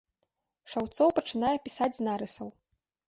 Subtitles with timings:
[0.73, 2.49] Шаўцоў пачынае пісаць з нарысаў.